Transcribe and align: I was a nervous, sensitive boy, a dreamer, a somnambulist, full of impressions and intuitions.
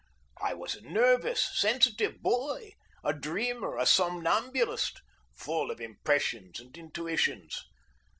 I 0.41 0.55
was 0.55 0.73
a 0.73 0.81
nervous, 0.81 1.55
sensitive 1.55 2.23
boy, 2.23 2.73
a 3.03 3.13
dreamer, 3.13 3.77
a 3.77 3.85
somnambulist, 3.85 4.99
full 5.31 5.69
of 5.69 5.79
impressions 5.79 6.59
and 6.59 6.75
intuitions. 6.75 7.63